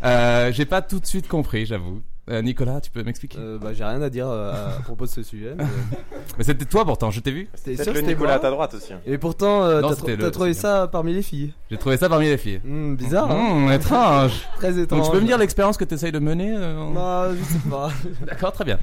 [0.04, 2.02] Euh, j'ai pas tout de suite compris, j'avoue.
[2.30, 3.38] Euh, Nicolas, tu peux m'expliquer?
[3.40, 5.54] Euh, bah, j'ai rien à dire euh, à propos de ce sujet.
[5.56, 5.64] mais-
[6.40, 7.50] Mais c'était toi pourtant, je t'ai vu.
[7.56, 8.94] Sûr le c'était Nicolas à ta droite aussi.
[8.94, 9.00] hein.
[9.06, 11.54] Et pourtant, euh, Non, t'as c'était tr- le- t'as trouvé c'était ça parmi les filles.
[11.70, 12.62] J'ai trouvé ça parmi les filles.
[12.64, 14.32] Hmm, bizarre, hein Mmh, étrange.
[14.58, 15.00] Très étrange.
[15.02, 17.44] Donc tu peux me dire l'expérience que tu essayes de mener euh, en- Bah, je
[17.44, 17.92] sais pas.
[18.26, 18.80] D'accord, très bien.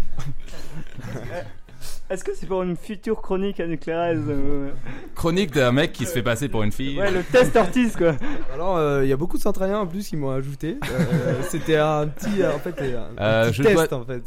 [2.10, 4.70] Est-ce que c'est pour une future chronique à Nuclérez euh,
[5.14, 6.98] Chronique d'un mec qui se fait passer pour une fille.
[6.98, 8.14] Ouais, le test Ortiz quoi.
[8.54, 10.78] Alors, euh, il y a beaucoup de centraliens en plus qui m'ont ajouté.
[10.90, 14.22] Euh, c'était un petit, en fait, un, Euh, petit je test dois- en fait.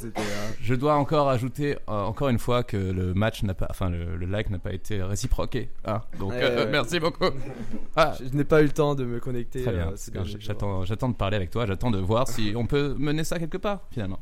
[0.61, 4.15] Je dois encore ajouter euh, encore une fois que le match n'a pas, enfin le,
[4.15, 5.69] le like n'a pas été réciproqué.
[5.85, 6.01] hein.
[6.19, 6.71] Donc Ouais, euh, ouais.
[6.71, 7.25] merci beaucoup.
[7.95, 9.63] Ah, Je, je n'ai pas eu le temps de me connecter.
[9.63, 9.91] très bien.
[9.91, 11.65] euh, j'attends de parler avec toi.
[11.65, 14.19] J'attends de voir si on peut mener ça quelque part finalement.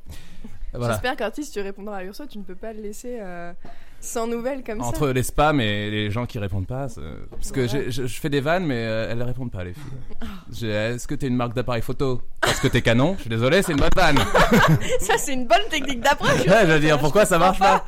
[0.73, 0.93] Voilà.
[0.93, 3.51] J'espère qu'Artis, si tu répondras à Urso, tu ne peux pas le laisser euh,
[3.99, 5.13] sans nouvelles comme Entre ça.
[5.13, 6.87] les spams et les gens qui répondent pas,
[7.31, 10.29] parce que je, je fais des vannes, mais euh, elles répondent pas les filles.
[10.51, 12.21] J'ai- Est-ce que t'es une marque d'appareil photo?
[12.41, 13.15] Parce que t'es Canon?
[13.17, 14.17] Je suis désolé, c'est une bonne vanne.
[14.99, 16.45] Ça, c'est une bonne technique d'approche.
[16.45, 17.83] Ouais, je veux dire, pourquoi ça marche pas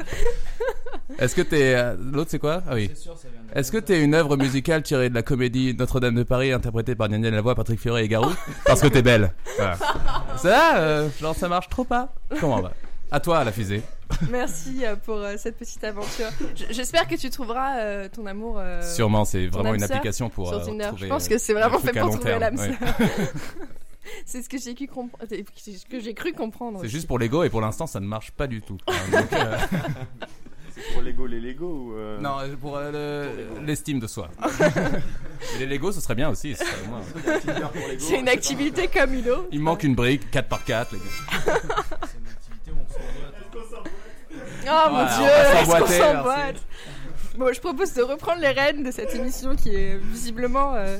[1.21, 1.75] Est-ce que t'es.
[1.75, 2.61] euh, L'autre, c'est quoi?
[2.69, 2.91] Ah oui.
[3.55, 7.07] Est-ce que t'es une œuvre musicale tirée de la comédie Notre-Dame de Paris, interprétée par
[7.09, 8.31] Daniel Lavoie, Patrick Fioré et Garou?
[8.65, 9.31] Parce que t'es belle.
[9.57, 9.77] Voilà.
[10.37, 12.13] Ça, euh, genre, ça marche trop pas?
[12.39, 12.71] Comment va?
[13.11, 13.81] À toi, la fusée.
[14.31, 16.27] Merci euh, pour euh, cette petite aventure.
[16.55, 18.55] J- J'espère que tu trouveras euh, ton amour.
[18.57, 20.47] euh, Sûrement, c'est ton vraiment âme une sœur application pour.
[20.47, 20.85] sur euh, Tinder.
[20.87, 22.55] trouver, Je pense que c'est un vraiment truc fait à pour long trouver terme, l'âme
[22.57, 22.77] ouais.
[22.79, 23.07] sœur.
[24.25, 25.25] C'est ce que j'ai cru comprendre.
[25.29, 26.79] Ce que j'ai cru comprendre.
[26.81, 28.77] C'est juste pour l'ego et pour l'instant, ça ne marche pas du tout.
[29.11, 30.40] Donc, euh, C'est
[30.93, 31.93] pour Lego les Lego ou.
[31.95, 32.91] euh, Non, pour euh,
[33.59, 34.29] le- l'estime de soi.
[35.59, 36.55] Les Lego, ce serait bien aussi.
[37.97, 39.47] C'est une activité comme une autre.
[39.51, 41.53] Il manque une brique 4x4, les gars.
[44.63, 46.61] Oh mon Voilà, dieu, on va est-ce qu'on s'emboîte
[47.37, 50.97] Bon, je propose de reprendre les rênes de cette émission qui est visiblement euh,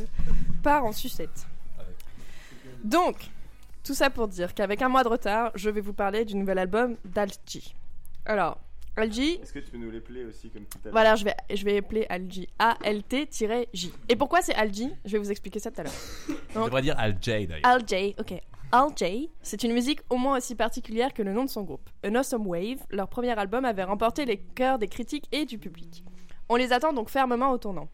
[0.64, 1.46] part en sucette.
[2.84, 3.30] Donc,
[3.84, 6.58] tout ça pour dire qu'avec un mois de retard, je vais vous parler du nouvel
[6.58, 7.76] album d'Algi.
[8.26, 8.58] Alors,
[8.98, 11.24] Algi, Est-ce que tu peux nous les player aussi comme tout à l'heure voilà, je
[11.24, 12.48] vais, je vais appeler Algi.
[12.60, 13.94] A-L-T-J.
[14.10, 15.94] Et pourquoi c'est Algi Je vais vous expliquer ça tout à l'heure.
[16.56, 17.66] On devrait dire Al J d'ailleurs.
[17.66, 18.34] Al J, ok.
[18.74, 21.90] Al J, c'est une musique au moins aussi particulière que le nom de son groupe.
[22.06, 26.04] An Awesome Wave, leur premier album avait remporté les cœurs des critiques et du public.
[26.50, 27.88] On les attend donc fermement au tournant.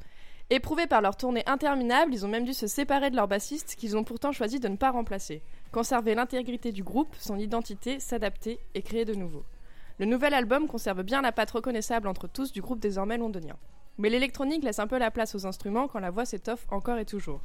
[0.49, 3.97] Éprouvés par leur tournée interminable, ils ont même dû se séparer de leur bassiste qu'ils
[3.97, 5.43] ont pourtant choisi de ne pas remplacer.
[5.71, 9.43] Conserver l'intégrité du groupe, son identité, s'adapter et créer de nouveau.
[9.99, 13.57] Le nouvel album conserve bien la patte reconnaissable entre tous du groupe désormais londonien.
[13.97, 17.05] Mais l'électronique laisse un peu la place aux instruments quand la voix s'étoffe encore et
[17.05, 17.41] toujours.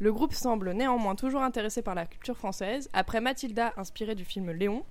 [0.00, 2.90] Le groupe semble néanmoins toujours intéressé par la culture française.
[2.92, 4.84] Après Mathilda, inspirée du film Léon,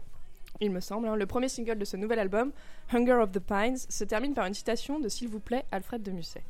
[0.59, 2.51] il me semble, hein, le premier single de ce nouvel album,
[2.91, 6.11] Hunger of the Pines, se termine par une citation de S'il vous plaît, Alfred de
[6.11, 6.43] Musset.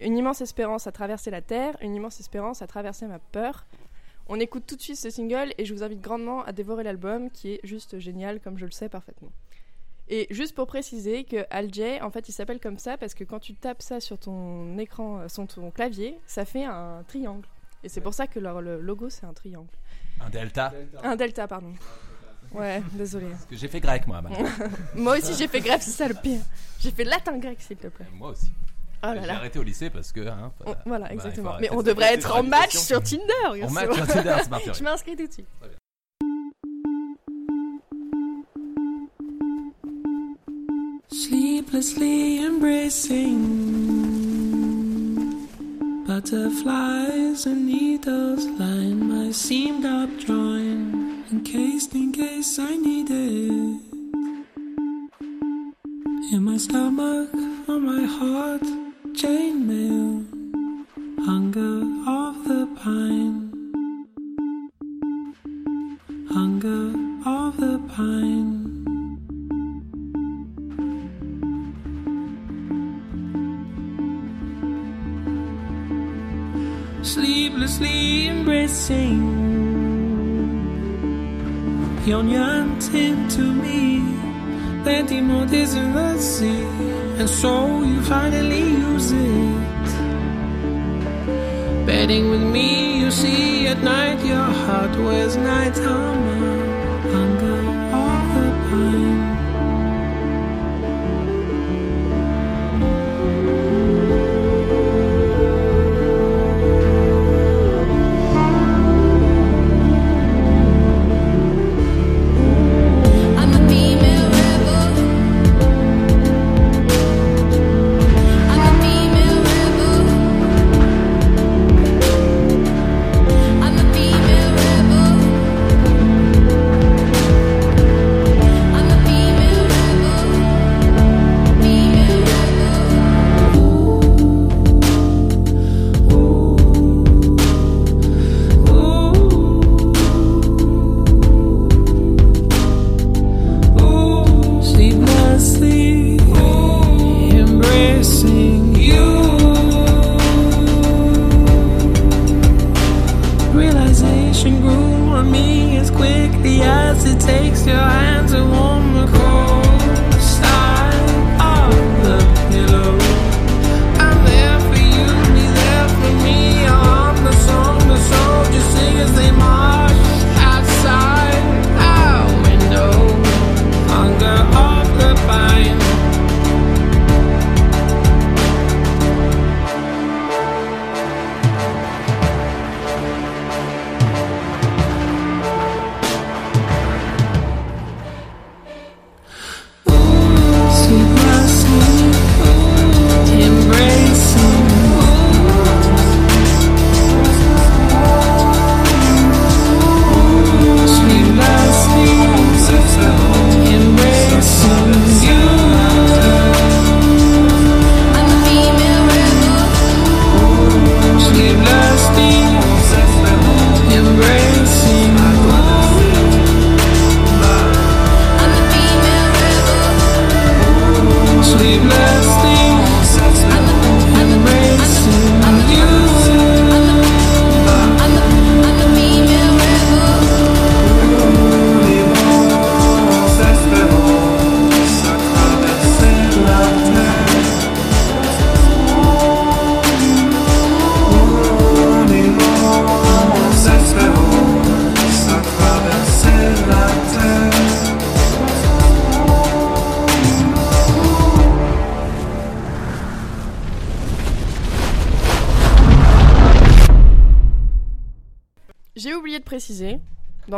[0.00, 3.66] Une immense espérance à traverser la terre, une immense espérance à traverser ma peur.
[4.26, 7.30] On écoute tout de suite ce single et je vous invite grandement à dévorer l'album
[7.30, 9.32] qui est juste génial comme je le sais parfaitement.
[10.10, 13.24] Et juste pour préciser que Al J, en fait, il s'appelle comme ça parce que
[13.24, 17.46] quand tu tapes ça sur ton écran, euh, sur ton clavier, ça fait un triangle.
[17.84, 19.68] Et c'est pour ça que leur le logo c'est un triangle.
[20.20, 20.72] Un delta.
[21.02, 21.72] Un delta, pardon.
[22.52, 23.26] Ouais, désolé.
[23.28, 24.22] Parce que j'ai fait grec moi.
[24.22, 24.48] maintenant.
[24.94, 26.40] Moi aussi j'ai fait grec, c'est ça le pire.
[26.80, 28.06] J'ai fait latin grec s'il te plaît.
[28.14, 28.50] Moi aussi.
[29.04, 30.26] Oh là J'ai arrêté au lycée parce que.
[30.26, 31.52] Hein, On- voilà, bah, exactement.
[31.60, 33.62] Mais on de- devrait être en match sur Tinder.
[33.62, 34.74] En match sur Tinder, c'est.
[34.78, 35.46] Je m'inscris tout de suite.
[41.10, 43.38] Sleeplessly embracing
[46.06, 53.80] butterflies and needles line my seamed up joint encased in case I need it.
[56.30, 57.32] In my stomach
[57.68, 58.62] on my heart
[59.14, 59.87] chainmail hunger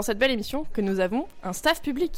[0.01, 2.11] dans cette belle émission que nous avons un staff public.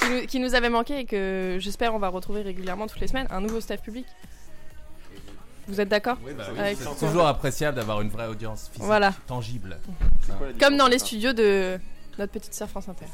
[0.00, 3.06] qui, nous, qui nous avait manqué et que j'espère on va retrouver régulièrement toutes les
[3.06, 4.04] semaines un nouveau staff public.
[5.68, 8.82] Vous êtes d'accord Oui, bah oui, avec c'est toujours appréciable d'avoir une vraie audience physique,
[8.82, 9.14] Voilà.
[9.28, 9.78] tangible.
[10.58, 11.78] Comme dans les studios de
[12.18, 13.06] notre petite sœur France Inter.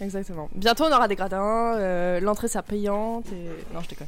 [0.00, 0.48] Exactement.
[0.54, 3.74] Bientôt on aura des gradins, euh, l'entrée sera payante et...
[3.74, 4.06] Non je déconne.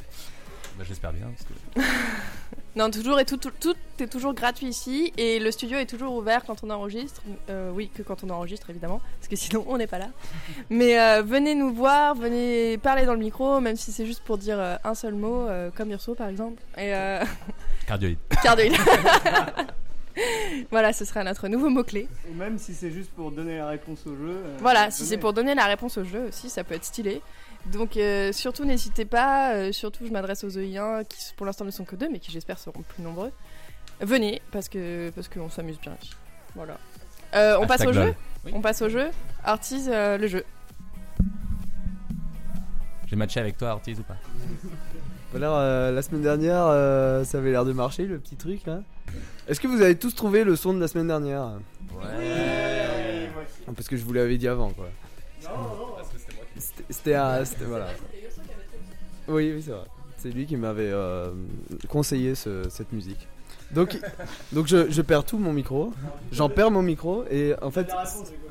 [0.79, 1.27] Bah, J'espère bien.
[1.75, 1.91] Parce que...
[2.77, 6.15] Non, toujours et tout, tout, tout est toujours gratuit ici et le studio est toujours
[6.15, 7.23] ouvert quand on enregistre.
[7.49, 10.09] Euh, oui, que quand on enregistre évidemment, parce que sinon on n'est pas là.
[10.69, 14.37] Mais euh, venez nous voir, venez parler dans le micro, même si c'est juste pour
[14.37, 16.63] dire euh, un seul mot, euh, comme Urso par exemple.
[16.77, 17.25] Et euh...
[17.87, 18.19] Cardioïde.
[18.43, 18.75] Cardioïde.
[20.71, 22.09] voilà, ce sera notre nouveau mot-clé.
[22.31, 24.37] Ou même si c'est juste pour donner la réponse au jeu.
[24.45, 27.21] euh, Voilà, si c'est pour donner la réponse au jeu aussi, ça peut être stylé.
[27.73, 31.71] Donc euh, surtout n'hésitez pas, euh, surtout je m'adresse aux EI1 qui pour l'instant ne
[31.71, 33.33] sont que deux mais qui j'espère seront plus nombreux.
[34.01, 36.13] Venez parce que parce qu'on s'amuse bien ici.
[36.55, 36.79] Voilà.
[37.35, 38.15] Euh, on passe au jeu.
[38.45, 38.53] Oui.
[38.55, 39.09] On passe au jeu
[39.45, 40.45] Artise euh, le jeu.
[43.07, 44.17] J'ai matché avec toi, Ortiz, ou pas
[45.35, 48.81] Alors, euh, la semaine dernière, euh, ça avait l'air de marcher le petit truc là.
[49.49, 51.53] Est-ce que vous avez tous trouvé le son de la semaine dernière?
[51.93, 53.29] Ouais.
[53.75, 54.89] Parce que je vous l'avais dit avant quoi.
[55.41, 55.53] C'était-
[56.91, 57.89] C'était un- c'était- voilà.
[59.29, 59.85] Oui, oui, c'est vrai.
[60.19, 61.31] C'est lui qui m'avait euh,
[61.89, 63.27] conseillé ce- cette musique.
[63.73, 63.99] Donc,
[64.53, 65.93] donc je, je perds tout mon micro.
[66.33, 67.89] J'en perds mon micro et en fait,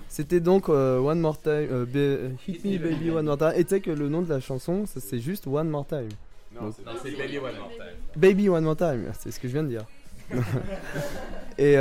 [0.10, 3.53] c'était donc euh, One More Time, euh, Ba- Hit Me Baby One More Time.
[3.56, 6.10] Et tu sais que le nom de la chanson, ça, c'est juste One More Time.
[6.53, 7.95] Non, c'est- Baby One More Time.
[8.18, 9.86] Baby One More Time, c'est ce que je viens de dire.
[11.58, 11.78] et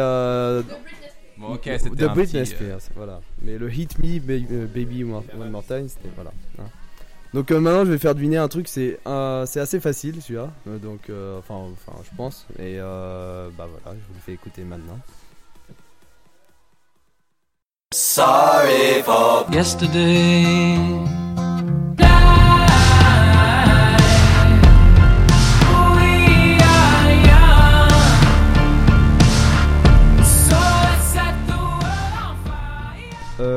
[1.37, 3.20] Bon, ok, c'était de un Britney petit, euh, Spears, voilà.
[3.43, 6.30] Mais le Hit Me euh, Baby One, One More Time, c'était voilà.
[6.59, 6.64] hein.
[7.32, 10.51] Donc euh, maintenant je vais faire deviner un truc, c'est euh, c'est assez facile celui-là,
[10.68, 14.32] Euh, donc euh, enfin enfin je pense et euh, bah voilà, je vous le fais
[14.32, 14.99] écouter maintenant.
[17.93, 20.76] Sorry for Yesterday.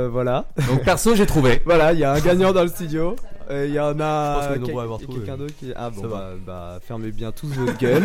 [0.08, 0.46] Voilà.
[0.68, 1.62] Donc perso j'ai trouvé.
[1.66, 3.16] voilà, il y a un gagnant dans le studio.
[3.50, 6.18] Euh, Il y en a quel- quelqu'un d'autre qui ah bon Ça va.
[6.18, 8.04] bah, bah, fermez bien tous votre gueule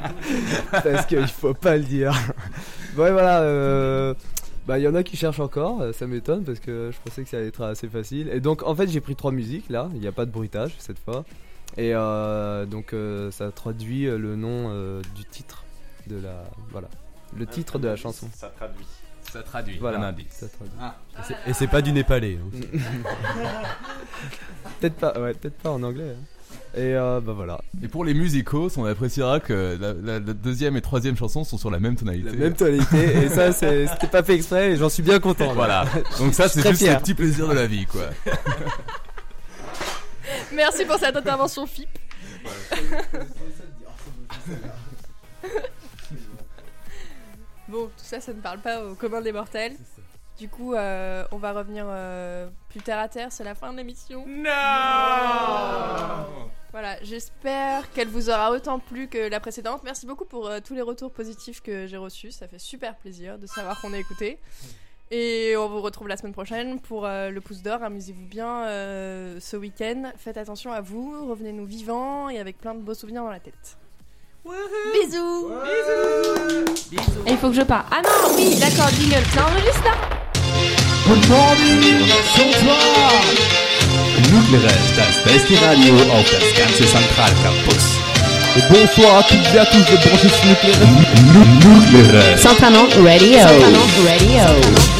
[0.70, 2.12] parce qu'il faut pas le dire.
[2.96, 3.40] ouais voilà.
[3.42, 4.14] Euh...
[4.66, 7.22] Bah, il y en a qui cherchent encore, euh, ça m'étonne parce que je pensais
[7.22, 8.30] que ça allait être assez facile.
[8.32, 10.74] Et donc, en fait, j'ai pris trois musiques là, il n'y a pas de bruitage
[10.78, 11.24] cette fois.
[11.76, 15.64] Et euh, donc, euh, ça traduit euh, le nom euh, du titre
[16.06, 16.44] de la.
[16.70, 16.88] Voilà.
[17.36, 18.28] Le titre de la chanson.
[18.34, 18.86] Ça traduit.
[19.34, 20.26] Ça traduit, Voilà, un indice.
[20.30, 20.72] ça traduit.
[20.80, 20.94] Ah.
[21.48, 22.38] Et c'est- pas du népalais.
[22.40, 22.60] hein.
[24.80, 26.14] peut-être pas, ouais, peut-être pas en anglais.
[26.16, 26.22] hein.
[26.76, 27.60] Et euh, bah voilà.
[27.82, 31.58] Et pour les musicos, on appréciera que la, la- la deuxième et troisième chanson sont
[31.58, 32.30] sur la même tonalité.
[32.30, 35.48] La même tonalité, et ça, c'est- c'était pas fait exprès, et j'en suis bien content.
[35.48, 35.52] là.
[35.54, 35.84] Voilà.
[36.18, 36.94] Donc ça, c'est très juste fier.
[36.94, 38.02] le petit plaisir de la vie, quoi.
[40.52, 41.88] Merci pour cette intervention FIP.
[47.74, 49.74] Bon, tout ça, ça ne parle pas au commun des mortels.
[50.38, 53.32] Du coup, euh, on va revenir euh, plus terre à terre.
[53.32, 54.24] C'est la fin de l'émission.
[54.28, 54.44] Non
[56.70, 59.82] Voilà, j'espère qu'elle vous aura autant plu que la précédente.
[59.82, 62.30] Merci beaucoup pour euh, tous les retours positifs que j'ai reçus.
[62.30, 64.38] Ça fait super plaisir de savoir qu'on a écouté.
[65.10, 67.82] Et on vous retrouve la semaine prochaine pour euh, le pouce d'or.
[67.82, 70.12] Amusez-vous bien euh, ce week-end.
[70.16, 71.26] Faites attention à vous.
[71.28, 73.78] Revenez-nous vivants et avec plein de beaux souvenirs dans la tête.
[74.44, 75.52] Bisous
[77.26, 77.84] Et il faut que je parle.
[77.90, 79.22] Ah non, oui, d'accord, jingle.
[79.34, 79.92] Ça enregistre là
[81.06, 83.12] Good morning, bonsoir.
[84.30, 87.86] Nucleares, das beste Radio auf das ganze Zentralcampus.
[88.56, 90.88] Et bonsoir à toutes et à tous de brancher sur Nucléaire.
[91.64, 92.38] Nucleares.
[92.38, 93.38] Centranon Radio.
[93.38, 94.93] Centranon Radio.